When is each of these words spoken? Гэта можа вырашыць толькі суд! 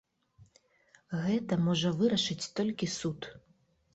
Гэта 1.25 1.59
можа 1.67 1.91
вырашыць 1.99 2.49
толькі 2.61 2.91
суд! 2.99 3.19